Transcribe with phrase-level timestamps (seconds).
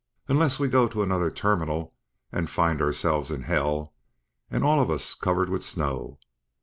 [0.27, 1.93] unless we go to another terminal
[2.31, 3.93] and find oursilves in hell,
[4.49, 6.17] and us all covered wid snow.